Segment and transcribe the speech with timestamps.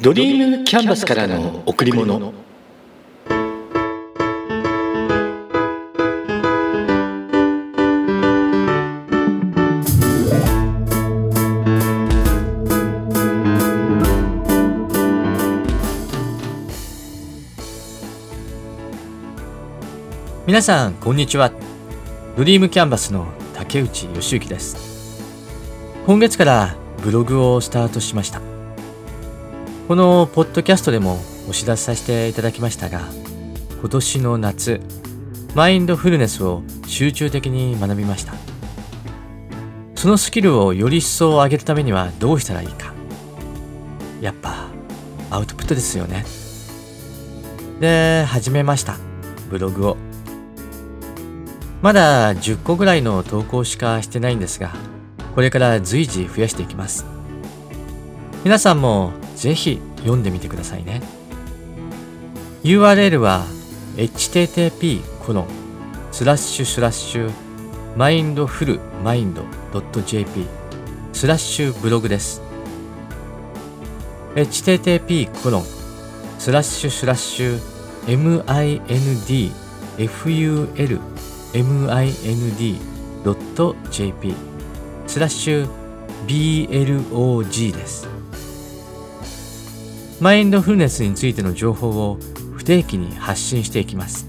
[0.00, 2.32] ドリームキャンバスからの贈り物。
[20.46, 21.50] 皆さんこんにちは。
[22.36, 24.76] ドリームキャンバスの竹内義之です。
[26.06, 28.47] 今月からブログをスタートしました。
[29.88, 33.00] このポッドキャストでもお知らせさせていただきましたが
[33.80, 34.82] 今年の夏
[35.54, 38.34] マインドフルネスを集中的に学びました。
[39.94, 42.92] そのスキルをより一層上げるためにはどうしたらいいか。
[44.20, 44.68] やっぱ
[45.30, 46.26] アウトプットですよね。
[47.80, 48.98] で始めました。
[49.48, 49.96] ブログを。
[51.80, 54.74] まだ10個ぐらいの投稿しかしてないんですが、
[55.34, 57.06] これから随時増やしていきます。
[58.44, 61.02] 皆さんもぜひ読んでみてくださいね。
[62.64, 63.44] URL は
[63.96, 65.46] http コロン
[66.12, 67.30] スラッシュスラッシュ
[67.96, 69.44] マインドフルマインド
[70.02, 70.46] .jp
[71.12, 72.40] スラッシュブログです。
[74.34, 75.64] http コロン
[76.38, 77.60] スラッシュスラッシュ
[78.06, 79.50] mindful
[83.24, 84.34] mind.jp
[85.06, 85.68] スラッシュ
[86.26, 88.17] blog です。
[90.20, 92.18] マインドフルネスについての情報を
[92.56, 94.28] 不定期に発信していきます。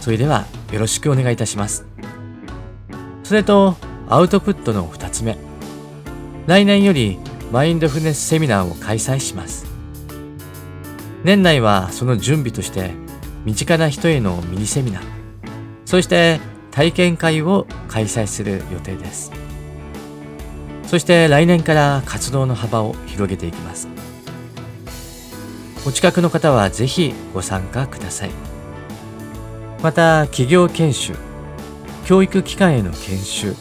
[0.00, 1.86] それではよろしくお願いいたします。
[3.24, 3.76] それと
[4.08, 5.36] アウトプットの2つ目。
[6.46, 7.18] 来年より
[7.52, 9.66] マインドフルネスセミナーを開催します。
[11.24, 12.92] 年内はその準備として
[13.44, 15.02] 身近な人へのミニセミナー
[15.84, 19.32] そして体験会を開催する予定です
[20.84, 23.88] そして来年から活動の幅を広げていきます
[25.88, 28.30] お近くの方はぜひご参加ください。
[29.82, 31.14] また企業研修
[32.04, 33.54] 教育機関への研修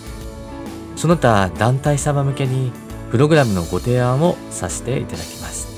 [0.98, 2.74] その他団体様向けに
[3.12, 5.70] プログラムのご提案をさせていただきます。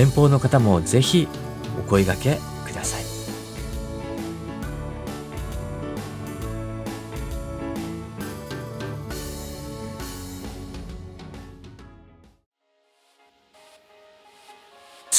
[0.00, 1.28] 遠方の方もぜひ
[1.78, 2.38] お声がけ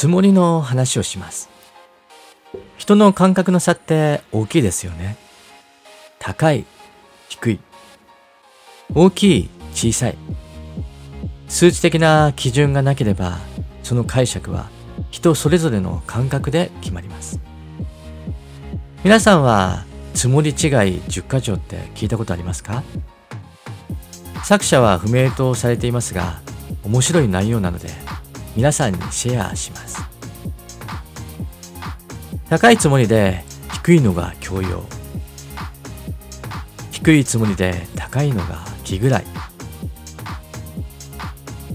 [0.05, 1.49] つもりの話をします。
[2.77, 5.17] 人の感覚の差って大きいですよね。
[6.19, 6.63] 高い、
[7.27, 7.59] 低い。
[8.93, 10.17] 大きい、小さい。
[11.47, 13.39] 数値的な基準がなければ、
[13.81, 14.69] その解釈は
[15.09, 17.39] 人それぞれの感覚で決まります。
[19.03, 22.83] 皆さんは、積もり違い10か条って聞いたことありますか？
[24.43, 26.41] 作者は不明とされていますが、
[26.83, 27.89] 面白い内容なので
[28.55, 30.01] 皆さんにシェアします。
[32.49, 33.43] 高いつもりで
[33.73, 34.83] 低いのが教養
[36.91, 39.25] 低いつもりで高いのが気ぐらい。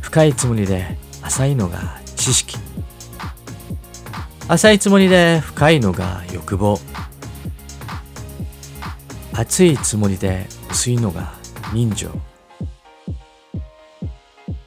[0.00, 2.56] 深いつもりで浅いのが知識。
[4.48, 6.80] 浅いつもりで深いのが欲望。
[9.32, 11.34] 熱いつもりで薄いのが
[11.72, 12.10] 人情。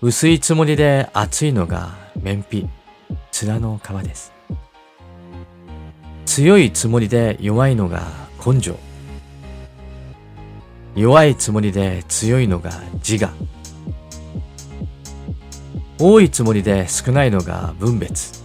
[0.01, 2.66] 薄いつもりで熱いのが面皮
[3.34, 4.31] 面の皮です。
[6.25, 8.07] 強いつもりで弱いのが
[8.44, 8.79] 根性。
[10.95, 12.72] 弱いつもりで強いのが
[13.06, 13.29] 自我。
[16.00, 18.41] 多いつもりで少ないのが分別。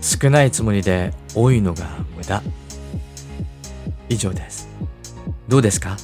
[0.00, 1.84] 少ないつもりで多いのが
[2.16, 2.42] 無駄。
[4.08, 4.66] 以上です。
[5.46, 5.98] どうですか？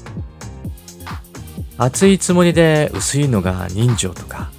[1.79, 4.51] 熱いつもりで薄いのが人情とか。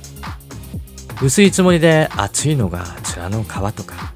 [1.21, 2.83] 薄いつもりで厚いのが
[3.15, 4.13] 面の皮とか。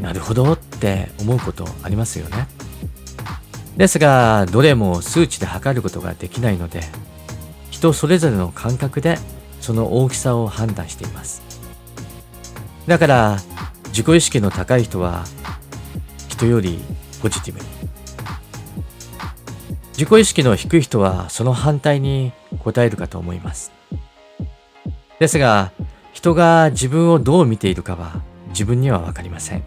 [0.00, 2.48] なるほどって思うことありますよね。
[3.76, 6.82] ですがどれも数値で測ることができないので
[7.70, 9.18] 人それぞれの感覚で
[9.60, 11.42] その大きさを判断しています。
[12.86, 13.38] だから
[13.88, 15.24] 自己意識の高い人は
[16.28, 16.78] 人より
[17.22, 17.60] ポジティブ。
[17.60, 17.66] に
[19.92, 23.79] 自己意識の低い人はその反対に答えるかと思います。
[25.20, 25.70] ですが、
[26.14, 29.62] 人が自分をどう見ているかは自分にはわかりません。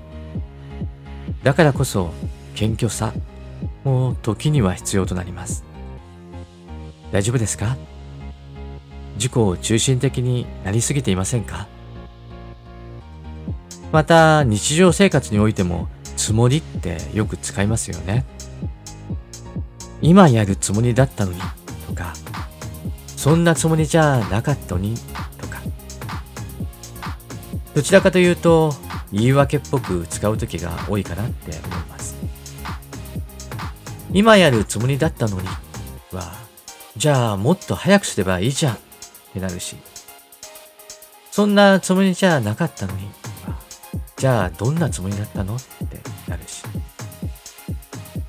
[1.44, 2.12] だからこそ、
[2.56, 3.14] 謙虚さ
[3.84, 5.64] も時には必要となります。
[7.12, 7.78] 大丈夫ですか？
[9.16, 11.68] 自己を中心的になりすぎていませんか？
[13.92, 18.26] また日常生活においてもつもりってよく使いますよね。
[20.02, 21.40] 今やるつもりだったのに
[21.88, 22.14] とか
[23.06, 24.96] そんなつもりじゃなかったのに
[27.74, 28.74] どちらかというと
[29.12, 32.16] 言い訳っぽく使う時が多いかなって思います。
[34.12, 35.48] 今やるつもりだったのに
[36.12, 36.34] は
[36.96, 38.78] じゃあもっと早くすればいいじゃんっ
[39.34, 39.76] てなるし。
[41.32, 43.08] そんなつもりじゃなかったのに
[43.48, 43.58] は
[44.18, 46.00] じゃあどんなつもりだったのって
[46.30, 46.62] なるし。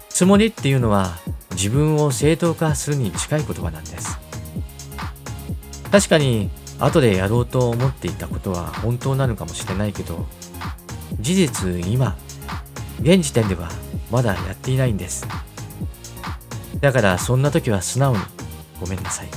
[0.09, 1.19] つもりっていうのは
[1.51, 4.19] 自分を正当化するに近い言葉なんです。
[5.91, 6.49] 確かに
[6.85, 10.27] 後でやろうと思っていたことは本当なのかもしれないけど
[11.21, 12.17] 事実今
[13.01, 13.71] 現時点では
[14.11, 15.27] まだやっていないんです。
[16.81, 18.23] だからそんな時は素直に
[18.81, 19.29] ごめんなさい。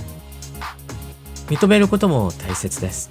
[1.47, 3.09] 認めることも大切です。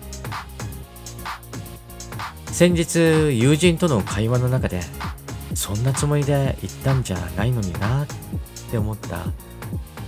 [2.47, 2.99] 先日
[3.39, 4.81] 友人との会話の中で
[5.55, 8.07] そんなつもりで言ったんじゃないのになっ
[8.71, 9.27] て思った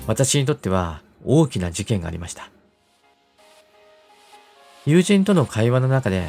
[0.07, 2.51] 私にとっては大きな事件がありました。
[4.87, 6.29] 友人との会話の中で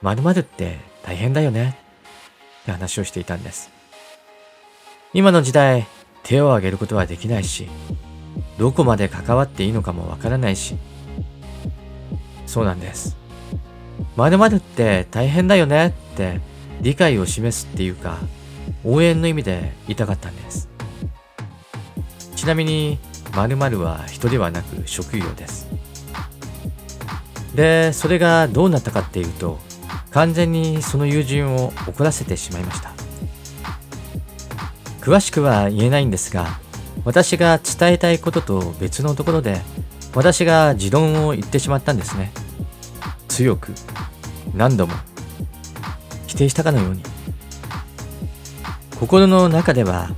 [0.00, 1.76] 〇〇って大変だよね
[2.62, 3.70] って話をしていたんです。
[5.14, 5.86] 今の時代
[6.22, 7.68] 手を挙げることはできないし
[8.58, 10.76] どこまで関わっていいのかもわからないし。
[12.46, 13.16] そうなんです。
[14.16, 16.40] 〇〇って大変だよねって
[16.82, 18.18] 理解を示すっていうか
[18.84, 20.68] 応援の意味で言いたかったんです。
[22.36, 22.98] ちなみに
[23.34, 25.66] 〇〇は人ではなく職業です。
[27.54, 29.58] でそれがどうなったかっていうと
[30.10, 32.92] 完全にその友人を怒らせてしまいました。
[35.00, 36.60] 詳しくは言えないんですが
[37.04, 39.60] 私が伝えたいことと別のところで
[40.14, 42.32] 私が持論を言ってしまったんですね。
[43.26, 43.72] 強く
[44.54, 44.92] 何度も
[46.26, 47.02] 否定したかのように。
[49.00, 50.10] 心の中では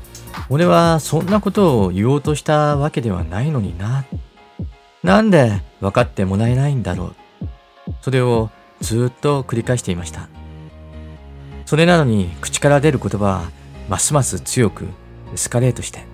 [0.51, 4.05] 俺はそんなことを言おうとしたわけではないのにな。
[5.03, 7.15] なんで分かってもらえないんだろう。
[8.05, 8.51] それを
[8.83, 10.29] ずっと繰り返していました。
[11.65, 13.51] それなのに口から出る言葉は
[13.89, 14.85] ますます強く
[15.33, 16.05] エスカレートして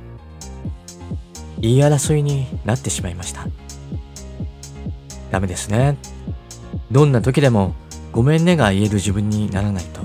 [1.58, 3.48] 言い争いになってしまいました。
[5.32, 5.98] ダメですね。
[6.92, 7.74] どんな時でも
[8.12, 10.02] ごめんねが言える自分にならないと。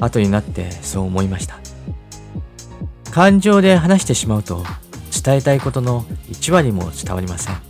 [0.00, 1.58] 後になってそう思いました。
[3.10, 4.64] 感情で話してしまうと
[5.12, 7.67] 伝えたいことの1割も伝わりません。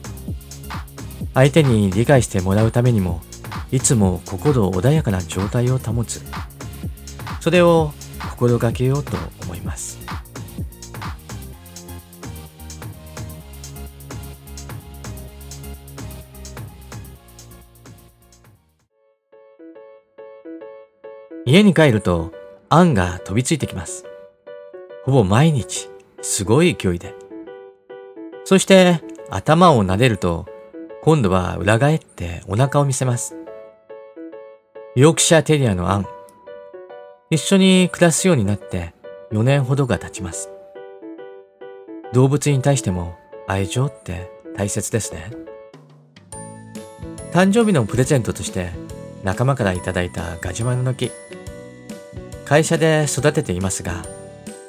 [1.39, 3.21] 相手に理解してもらうためにも
[3.71, 6.21] いつも心穏やかな状態を保つ
[7.41, 7.93] それを
[8.33, 9.13] 心がけようと
[9.45, 10.01] 思います
[21.47, 22.31] 家に帰ると、
[22.69, 24.05] あんが飛びついてきます。
[25.05, 25.89] ほぼ毎日、
[26.21, 27.15] すごい勢いで。
[28.45, 29.01] そして、
[29.31, 30.45] 頭を撫でると、
[31.03, 33.37] 今度は裏返ってお腹を見せます。
[34.97, 36.07] ヨークシャーテリアのアン。
[37.31, 38.95] 一緒に暮らすようになって
[39.31, 40.51] 4年ほどが経ちます。
[42.13, 43.17] 動物に対しても
[43.47, 45.31] 愛情って大切ですね。
[47.33, 48.71] 誕生日のプレゼントとして
[49.23, 51.13] 仲間からいただいたガジュマルの木。
[52.45, 54.05] 会社で育てていますが、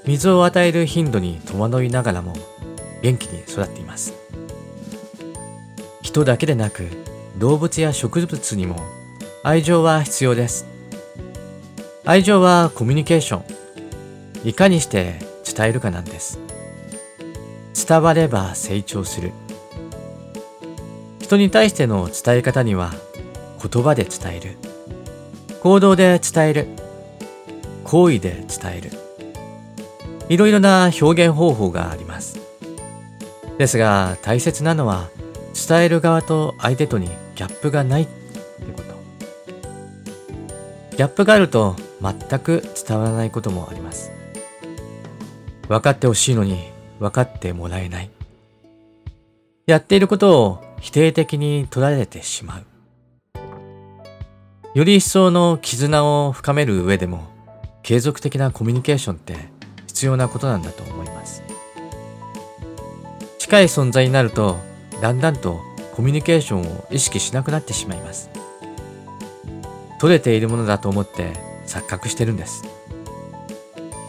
[0.05, 2.33] 水を与える頻度に戸惑いながらも
[3.01, 4.18] 元気に育っています。
[6.09, 6.87] 人だけでなく
[7.37, 8.77] 動物や植物にも
[9.43, 10.65] 愛情は必要です。
[12.03, 14.47] 愛情はコミュニケーション。
[14.47, 16.39] いかにして伝えるかなんです。
[17.87, 19.33] 伝われば成長する。
[21.19, 22.91] 人に対しての伝え方には
[23.61, 24.57] 言葉で伝える。
[25.61, 26.67] 行動で伝える。
[27.83, 28.91] 行為で伝える
[30.29, 32.39] いろいろな表現方法があります
[33.57, 35.09] ですが大切なのは
[35.67, 38.11] 伝える側と相手とにギャップがないって
[38.75, 38.89] こと。
[40.95, 44.11] ギャップがあると全く伝わらないこともあります。
[45.67, 48.09] 分かってほしいのに分かってもらえない。
[49.67, 52.65] やっていることを否定的に取られてしまう。
[54.73, 57.27] より一層の絆を深める上でも
[57.83, 59.35] 継続的なコミュニケーションって
[59.87, 61.43] 必要なことなんだと思います。
[63.37, 64.57] 近い存在になると
[65.01, 65.61] だんだんと
[65.95, 68.29] コミュニケーションを意識しなくなってしまいます。
[69.99, 71.33] 取れているものだと思って
[71.65, 72.63] 錯覚してるんです。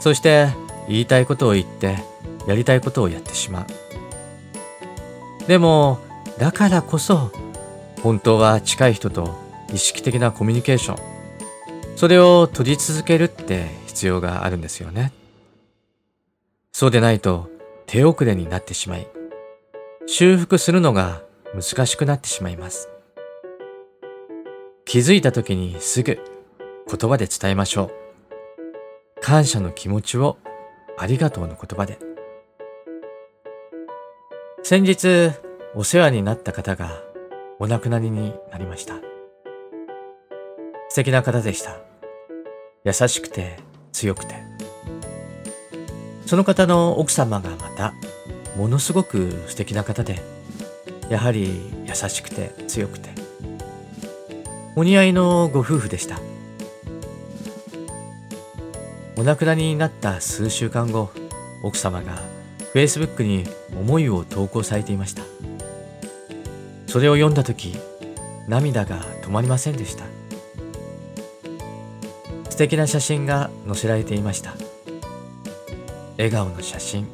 [0.00, 0.48] そして
[0.88, 1.98] 言いたいことを言って
[2.46, 5.46] やりたいことをやってしまう。
[5.46, 5.98] でも
[6.38, 7.30] だからこそ
[8.02, 9.36] 本当は近い人と
[9.72, 10.96] 意識的なコミュニケーション
[11.96, 15.12] それを取り続けるって必要があるんですよね。
[16.72, 17.50] そうでないと
[17.86, 19.06] 手遅れになってしまい、
[20.12, 21.22] 修復するのが
[21.54, 22.88] 難しくなってしまいます。
[24.84, 26.18] 気づいた時にすぐ
[26.90, 29.20] 言葉で伝えましょう。
[29.20, 30.36] 感謝の気持ちを
[30.98, 32.00] ありがとうの言葉で。
[34.64, 35.30] 先日
[35.76, 36.90] お世話になった方が
[37.60, 38.96] お亡くなりになりました。
[40.88, 41.76] 素敵な方でした。
[42.82, 43.60] 優しくて
[43.92, 44.34] 強くて。
[46.26, 47.94] その方の奥様がまた
[48.56, 50.20] ものすごく素敵な方で、
[51.08, 53.10] やはり優しくて強くて、
[54.76, 56.18] お似合いのご夫婦でした。
[59.16, 61.10] お亡くなりになった数週間後、
[61.62, 62.22] 奥様が
[62.74, 63.44] Facebook に
[63.78, 65.22] 思いを投稿されていました。
[66.86, 67.76] それを読んだ時、
[68.48, 70.04] 涙が止まりませんでした。
[72.48, 74.54] 素敵な写真が載せられていました。
[76.16, 77.08] 笑顔の写真、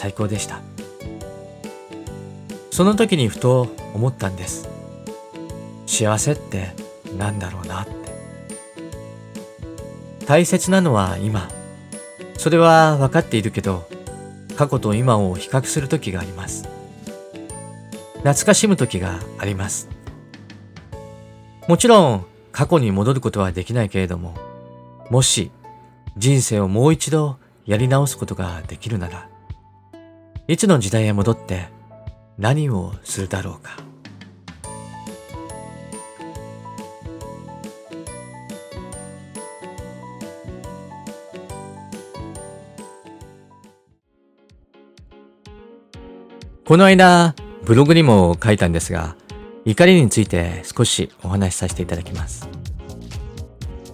[0.00, 0.62] 最高でした。
[2.70, 4.66] その時にふと思ったんです。
[5.86, 6.74] 幸せって
[7.18, 7.92] 何だろうなって。
[10.24, 11.50] 大切なのは今。
[12.38, 13.86] それは分かっているけど、
[14.56, 16.66] 過去と今を比較する時があります。
[18.20, 19.90] 懐かしむ時があります。
[21.68, 24.34] もちろん過去に戻ることはできないけれども、
[25.10, 25.50] もし
[26.16, 29.28] 人生をもう一度やり直すことができるなら、
[30.50, 31.68] いつの時代へ戻って
[32.36, 33.76] 何をするだろうか。
[46.66, 49.14] この間、ブログにも書いたんですが、
[49.64, 52.48] 怒りについて少しお話しさせていただきます。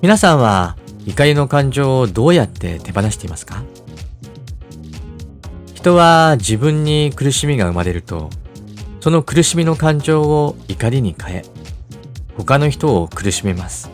[0.01, 3.63] 皆さんは怒りの感情をどうやって手放していますか？
[5.87, 8.29] 人は自分に苦しみが生まれると、
[8.99, 11.43] その苦しみの感情を怒りに変え、
[12.37, 13.89] 他の人を苦しめます。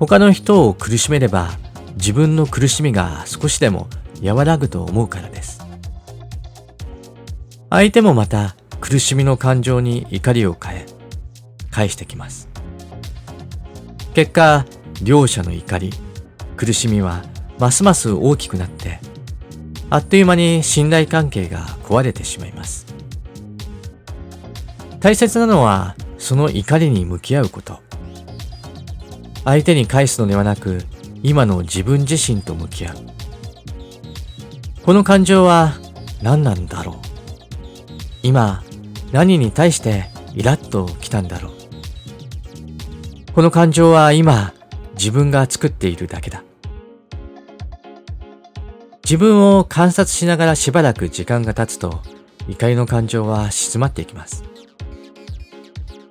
[0.00, 1.52] 他の人を苦しめれば、
[1.94, 3.86] 自分の苦しみが少しでも
[4.20, 5.64] 和らぐと思うからです。
[7.70, 10.86] 相手もまた苦しみの感情に怒りを変え、
[11.70, 12.48] 返してきます。
[14.12, 14.66] 結果、
[15.04, 15.92] 両者の怒り、
[16.56, 17.22] 苦しみは
[17.60, 18.98] ますます大きくなって、
[19.90, 22.86] あっという間に信頼関係が壊れてしまいます。
[25.00, 27.80] 大切なのは、その怒りに向き合うこと。
[29.44, 30.84] 相手に返すのではなく、
[31.22, 32.96] 今の自分自身と向き合う。
[34.82, 35.74] この感情は
[36.22, 36.96] 何なんだろう
[38.22, 38.62] 今、
[39.12, 41.52] 何に対してイラッと来たんだろう。
[43.32, 44.54] この感情は今、
[44.94, 46.42] 自分が作っているだけだ。
[49.04, 52.00] 自分を観察しながらしばらく時間が経つと、
[52.48, 54.44] 怒りの感情は静まっていきます。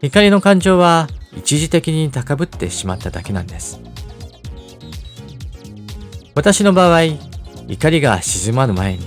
[0.04, 3.80] 怒りの感情は一時的に高ぶってしまっただけなんです。
[6.36, 7.04] 私の場合、
[7.68, 9.06] 怒りが静まる前に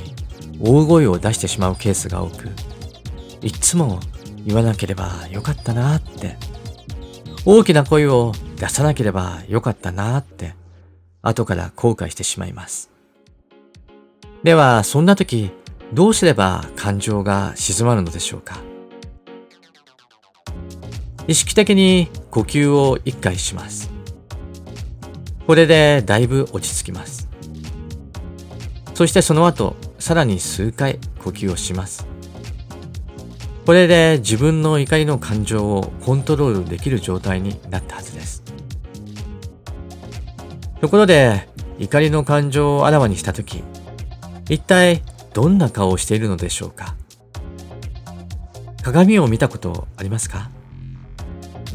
[0.61, 2.49] 大声を出してしまうケースが多く、
[3.43, 4.01] いつも
[4.45, 6.37] 言わなければよかったなって、
[7.45, 10.55] 大きな声を出さなければよかったなって、
[11.23, 12.96] 後から後悔してしまいます。
[14.47, 15.51] では、そんな時、
[15.93, 18.61] どうすれば感情が静まるのでしょうか？
[21.27, 23.91] 意識的に呼吸を一回します。
[25.49, 27.29] これでだいぶ落ち着きます。
[28.95, 32.07] そしてその後、さらに数回呼吸をします。
[33.67, 38.45] これで自分の怒りの感情をコントロールできる状態になったはずです。
[40.81, 41.49] ところで、
[41.81, 43.65] 怒りの感情をあらわにしたとき、
[44.49, 45.03] 一体
[45.35, 46.95] どんな顔をしているのでしょうか？
[48.83, 50.51] 鏡を見たことありますか？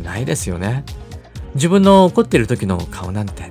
[0.04, 0.86] ないですよね。
[1.56, 3.50] 自分の怒っている時の顔なんて。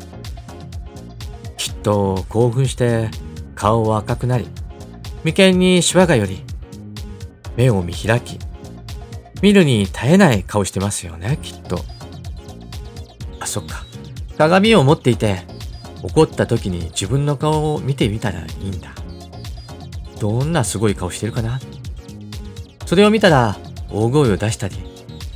[1.59, 3.11] きっと興奮して
[3.55, 4.49] 顔は赤くなり、
[5.25, 6.45] 眉間にシワが寄り、
[7.57, 8.39] 目を見開き、
[9.43, 11.79] 見るに耐えない顔してますよね、きっと。
[13.39, 13.85] あ、そっか。
[14.39, 15.43] 鏡を持っていて、
[16.03, 18.95] 怒った時に自分の顔を見てみたらいいんだ。
[20.21, 21.59] どんなすごい顔してるかな？
[22.87, 23.57] それを見たら、
[23.91, 24.77] 大声を出したり、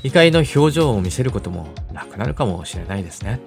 [0.02, 3.40] 怒りの表情を見せることもなくなるかもしれないですね。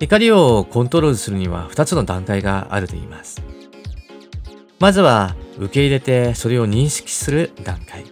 [0.00, 3.42] 怒りをコントロールするには2つの段階があると言います。
[4.78, 8.04] まずは受け入れてそれを認識する段階。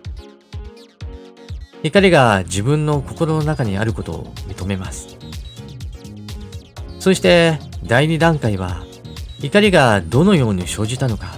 [1.82, 5.18] 怒りが自分の心の中にあることを認めます。
[6.98, 8.86] そして第二段階は
[9.42, 11.36] 怒りがどのように生じたのか、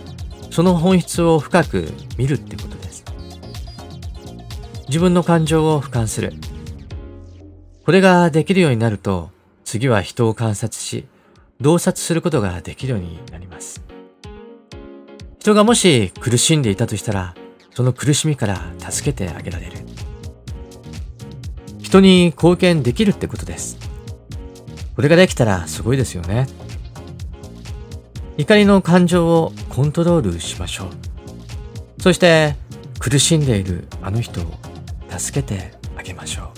[0.51, 3.05] その本質を深く見るってことです。
[4.89, 6.35] 自分の感情を俯瞰する。
[7.85, 9.31] これができるようになると
[9.65, 11.07] 次は人を観察し
[11.61, 13.83] 洞察することができるようになります。
[15.41, 17.35] 人がもし苦しんでいたとしたら
[17.75, 19.73] その苦しみから助けてあげられる。
[21.83, 23.79] 人に貢献できるってことです。
[24.95, 26.47] これができたらすごいですよね。
[28.37, 32.03] 怒りの感情をコントロールしましょう。
[32.03, 32.57] そして
[32.99, 34.45] 苦しんでいるあの人を
[35.09, 36.49] 助けてあげましょう。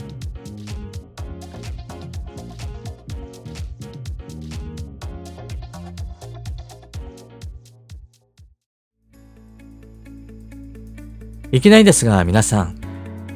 [11.53, 12.81] いきなりですが皆さん、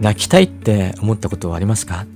[0.01, 2.07] 泣きたいって思ったことはありますか？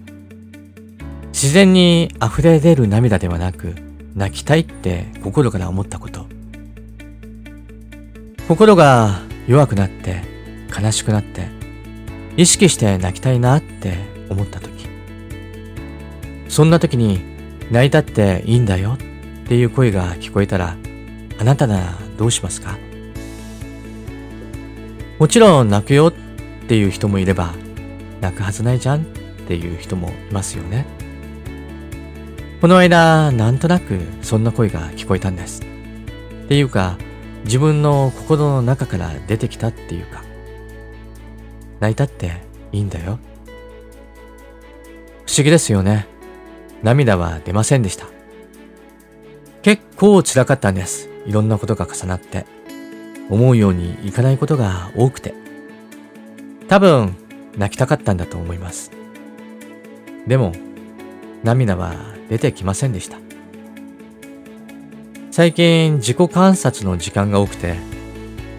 [1.28, 3.74] 自然に溢れ出る涙ではなく、
[4.14, 6.26] 泣きたいって心から思ったこと。
[8.46, 10.22] 心が弱くなって、
[10.78, 11.48] 悲しくなって、
[12.36, 13.96] 意識して泣きたいなって
[14.28, 14.88] 思った時。
[16.48, 17.20] そんな時に
[17.70, 18.98] 泣いたっていいんだよっ
[19.48, 20.76] ていう声が聞こえたら、
[21.40, 22.78] あなたならどうしますか？
[25.18, 26.12] もちろん泣くよっ
[26.68, 27.54] ていう人もいれば、
[28.20, 29.04] 泣くはずないじゃんっ
[29.48, 30.86] ていう人もいますよね。
[32.64, 35.60] この間、なんとなくそんな声が聞こえたんです。
[35.60, 36.96] っていうか、
[37.44, 40.24] 自分の心の中から出てきたっていうか、
[41.80, 42.40] 泣いたって
[42.72, 43.18] いいんだよ。
[45.26, 46.06] 不思議ですよね。
[46.82, 48.06] 涙は出ませんでした。
[49.60, 51.10] 結構辛かったんです。
[51.26, 52.46] いろんなことが重なって。
[53.28, 55.34] 思うようにいかないことが多くて。
[56.68, 57.14] 多分、
[57.58, 58.90] 泣きたかったんだと思います。
[60.26, 60.52] でも、
[61.42, 63.18] 涙は出てきませんでした。
[65.30, 67.74] 最近自己観察の時間が多くて、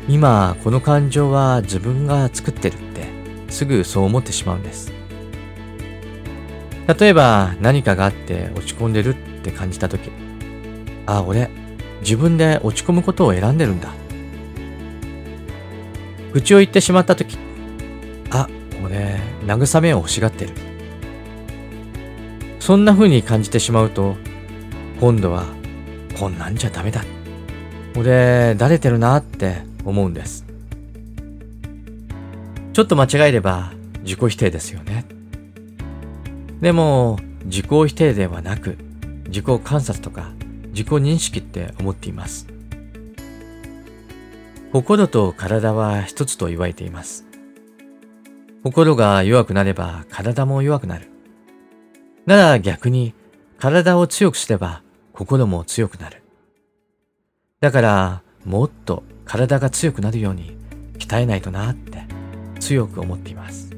[0.07, 3.07] 今この感情は自分が作ってるって
[3.49, 4.91] すぐそう思ってしまうんです。
[6.99, 10.11] 例えば何かがあって落ち込んでるって感じた時、
[11.05, 11.49] あ、俺
[12.01, 13.89] 自分で落ち込むことを選んでるんだ
[16.33, 17.37] 愚痴を言ってしまった時、
[18.29, 18.49] あ、
[18.83, 20.51] 俺、慰めを欲しがってる。
[22.65, 24.15] そんな風に感じてしまうと、
[24.99, 25.45] 今度は、
[26.19, 27.03] こんなんじゃダメだ。
[27.95, 30.47] 俺、だれてるなって思うんです。
[32.73, 35.05] ちょっと間違えれば自己否定ですよね。
[36.59, 38.79] でも、自己否定ではなく、
[39.27, 40.31] 自己観察とか
[40.69, 42.47] 自己認識って思っています。
[44.73, 47.27] 心と体は一つと言われています。
[48.63, 51.11] 心が弱くなれば体も弱くなる。
[52.25, 53.13] なら逆に
[53.59, 54.81] 体を強くすれば
[55.13, 56.23] 心も強くなる。
[57.61, 60.57] だからもっと体が強くなるように
[60.97, 62.03] 鍛えないとなって
[62.59, 63.69] 強く思っています。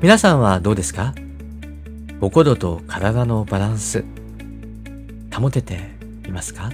[0.00, 1.14] 皆さんはどうですか？
[2.20, 4.04] 心と体のバランス
[5.32, 5.78] 保てて
[6.26, 6.70] いますか？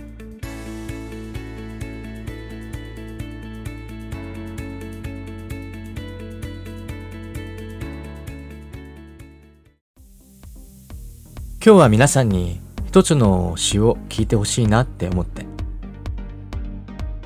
[11.62, 15.44] 今日は皆さんに一つの詩を聞いてほしいなって思って。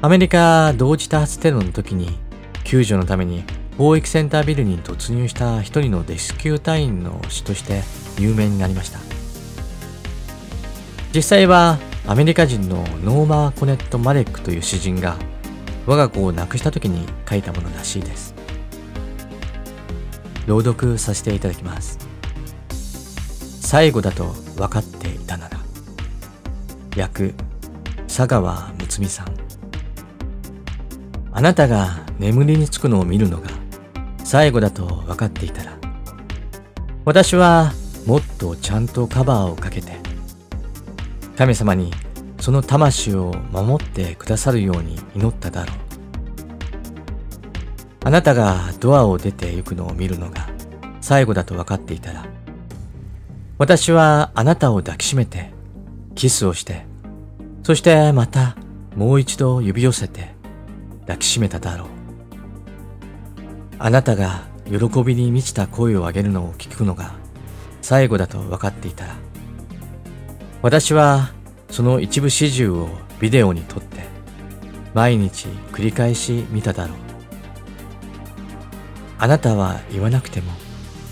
[0.03, 2.19] アメリカ同時多発テロの時に
[2.65, 3.45] 救助のために
[3.79, 7.83] 貿易センタービルに突入した一人のレスキュー隊員の詩として
[8.19, 8.99] 有名になりました。
[11.15, 15.17] 実際はアメリカ人のノーマ・コーネット・マレックという詩人が
[15.87, 18.35] 我が子を亡くした時に書いたものらしいです。
[20.49, 22.04] 朗読させていただきます。
[23.65, 25.59] 最後だと分かっていたなら
[26.95, 27.35] 役
[28.07, 29.35] 佐川睦美さん。
[31.33, 33.49] あなたが眠りにつくのを見るのが
[34.23, 35.77] 最後だと分かっていたら
[37.05, 37.73] 私は
[38.07, 39.97] もっとちゃんとカバーをかけて
[41.37, 41.91] 神様に
[42.39, 45.77] その魂を守ってくださるように祈っただろう。
[48.05, 50.51] あなたがドアを出て行くのを見るのが
[51.01, 52.27] 最後だと分かっていたら
[53.57, 55.53] 私はあなたを抱きしめて、
[56.17, 56.87] キスをして、
[57.63, 58.57] そしてまた
[58.97, 60.35] もう一度指寄せて
[61.03, 61.89] 抱きしめただろう。
[63.79, 67.15] あなたが喜びに満ちた声を上げるのを聞くのが
[67.81, 69.15] 最後だと分かっていたら、
[70.61, 71.31] 私は
[71.71, 72.89] その一部始終を
[73.21, 74.03] ビデオに撮って
[74.95, 76.97] 毎日繰り返し見ただろう。
[79.19, 80.51] あなたは言わなくても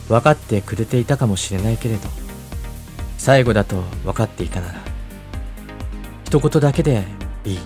[0.08, 2.08] 分かってくれていたかもしれないけれど、
[3.22, 4.80] 最後だと分かっていたなら
[6.24, 7.04] 一言だけで
[7.44, 7.58] いい。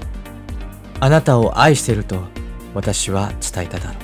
[1.01, 2.25] あなたを愛してると
[2.75, 3.95] 私は伝えただろう。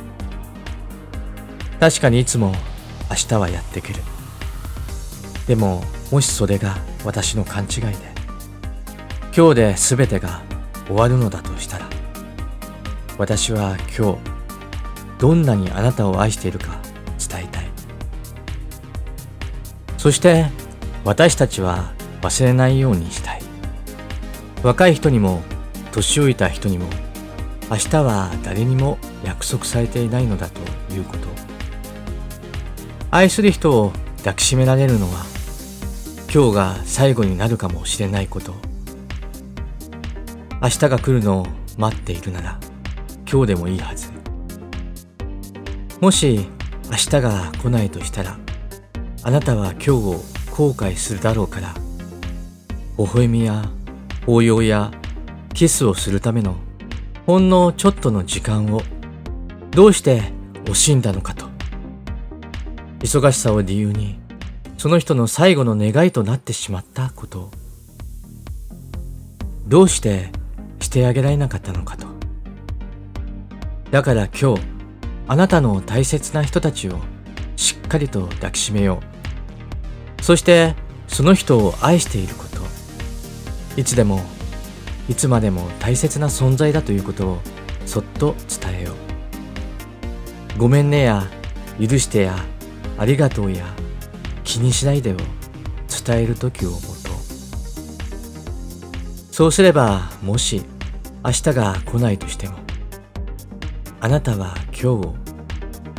[1.78, 2.54] 確かにいつも
[3.10, 3.96] 明日はやってくる。
[5.46, 7.90] でももしそれが私の勘違いで
[9.36, 10.40] 今日で全てが
[10.86, 11.86] 終わるのだとしたら
[13.18, 14.18] 私は今日
[15.18, 16.80] どんなにあなたを愛しているか
[17.18, 17.70] 伝えたい。
[19.98, 20.46] そして
[21.04, 23.42] 私たちは忘れないようにしたい。
[24.62, 25.42] 若い人にも
[25.90, 26.86] 年老いた人にも
[27.68, 30.60] 明日は誰にも約束されていないのだと
[30.94, 31.28] いうこと。
[33.10, 35.24] 愛する人を抱きしめられるのは
[36.32, 38.54] 今日が最後になるかもしれないこと。
[40.62, 42.60] 明日が来るのを待っているなら
[43.30, 44.12] 今日でもいいはず。
[46.00, 46.48] もし
[46.90, 48.38] 明日が来ないとしたら
[49.24, 51.74] あなたは今日を後悔するだろうから
[52.98, 53.64] 微笑みや
[54.26, 54.92] 抱擁や
[55.54, 56.56] キスをするための
[57.26, 58.82] ほんのちょっとの時間を
[59.70, 60.22] どうして
[60.66, 61.46] 惜しんだのかと。
[63.00, 64.20] 忙しさを理由に
[64.78, 67.40] その人の最後の願いとなってしまったこと。
[67.40, 67.50] を
[69.66, 70.30] どうして
[70.80, 72.06] してあげられなかったのかと。
[73.90, 74.62] だから今日
[75.28, 76.98] あなたの大切な人たちを
[77.56, 79.11] しっかりと抱きしめよう。
[80.22, 80.74] そして
[81.08, 82.52] その人を愛していること。
[83.76, 84.22] いつでも
[85.08, 87.38] いつまでも大切な存在だということを
[87.86, 90.58] そっと伝えよう。
[90.58, 91.26] ごめんねや
[91.80, 92.36] 許してや
[92.98, 93.66] ありがとうや
[94.44, 95.16] 気にしないでを
[96.04, 96.92] 伝える時をもとう。
[99.32, 100.62] そうすればもし
[101.24, 102.58] 明日が来ないとしても
[104.00, 105.14] あなたは今日を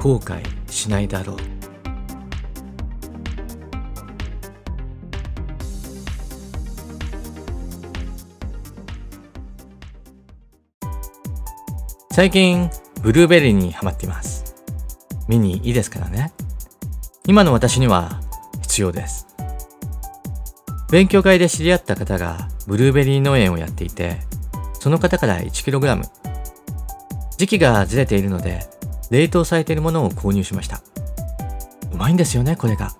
[0.01, 1.52] 後悔しないだろう。
[12.13, 12.69] 最近
[13.01, 14.55] ブルーベリーにハマっています
[15.27, 16.31] 見にいいですからね
[17.25, 18.21] 今の私には
[18.73, 19.27] 必要です。
[20.91, 24.17] 勉強会で知り合った方がブルーベリー農園をやっていて、
[24.79, 26.01] その方から 1kg。
[27.37, 28.67] 時期がずれているので、
[29.09, 30.81] 冷凍されているものを購入しました。
[31.93, 32.91] うまいんですよね、これが。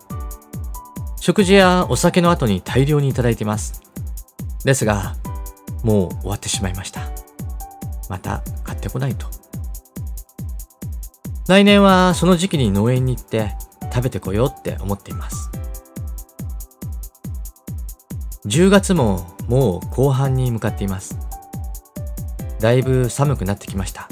[1.20, 3.82] 食事やお酒の後に大量にいただいています。
[4.64, 5.16] ですが、
[5.84, 7.13] もう終わってしまいました。
[8.10, 9.28] また買ってこないと。
[11.48, 13.54] 来年はその時期に農園に行って
[13.94, 15.50] 食べてこようって思っています。
[18.46, 21.18] 10月ももう後半に向かっています。
[22.60, 24.08] だいぶ寒くなってきました。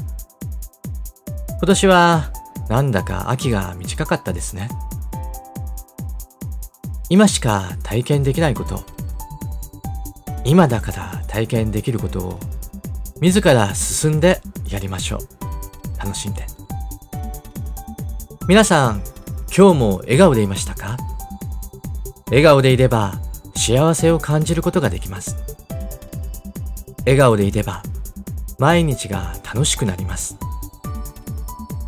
[1.49, 2.31] 今年は
[2.69, 4.69] なんだか秋が短かったですね。
[7.09, 8.83] 今しか体験できないこと、
[10.43, 12.39] 今だから体験できることを
[13.21, 15.99] 自ら進んでやりましょう。
[15.99, 16.43] 楽しんで。
[18.47, 19.03] 皆さん、
[19.55, 20.97] 今日も笑顔でいましたか？
[22.29, 23.13] 笑顔でいれば
[23.55, 25.35] 幸せを感じることができます。
[27.01, 27.83] 笑顔でいれば
[28.57, 30.35] 毎日が楽しくなります。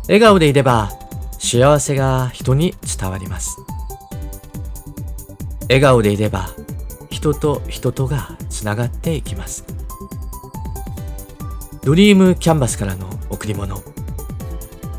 [0.04, 0.92] 笑顔でいれば
[1.40, 3.56] 幸せが人に伝わります。
[5.62, 6.50] 笑顔でいれば
[7.10, 9.64] 人と人とがつながっていきます。
[11.84, 13.76] ドリームキャンバスからの贈り物。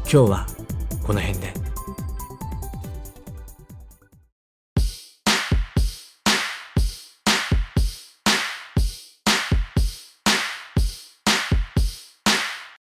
[0.03, 0.47] 今日は
[1.01, 1.54] この辺で。